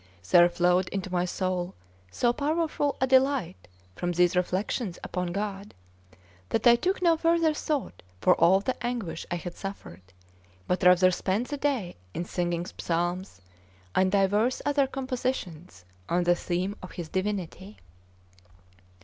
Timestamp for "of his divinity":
16.81-17.77